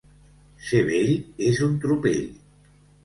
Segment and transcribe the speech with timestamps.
[0.69, 1.13] Ser vell
[1.49, 2.25] és un tropell.